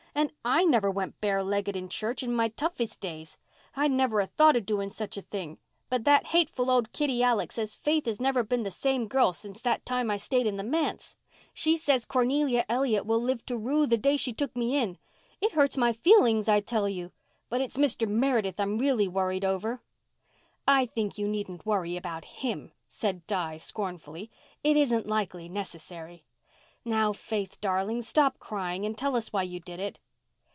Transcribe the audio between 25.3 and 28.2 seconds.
necessary. Now, Faith darling,